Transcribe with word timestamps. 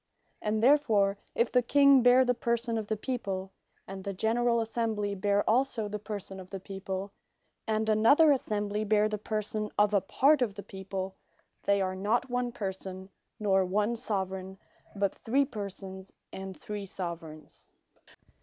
And 0.41 0.63
therefore 0.63 1.19
if 1.35 1.51
the 1.51 1.61
King 1.61 2.01
bear 2.01 2.25
the 2.25 2.33
person 2.33 2.75
of 2.79 2.87
the 2.87 2.97
People, 2.97 3.51
and 3.87 4.03
the 4.03 4.15
generall 4.15 4.59
Assembly 4.59 5.13
bear 5.13 5.47
also 5.47 5.87
the 5.87 5.99
person 5.99 6.39
of 6.39 6.49
the 6.49 6.59
People, 6.59 7.11
and 7.67 7.87
another 7.87 8.31
assembly 8.31 8.83
bear 8.83 9.07
the 9.07 9.19
person 9.19 9.69
of 9.77 9.93
a 9.93 10.01
Part 10.01 10.41
of 10.41 10.55
the 10.55 10.63
people, 10.63 11.13
they 11.61 11.83
are 11.83 11.93
not 11.95 12.31
one 12.31 12.51
Person, 12.51 13.11
nor 13.39 13.63
one 13.63 13.95
Soveraign, 13.95 14.57
but 14.95 15.13
three 15.23 15.45
Persons, 15.45 16.11
and 16.33 16.57
three 16.59 16.87
Soveraigns. 16.87 17.67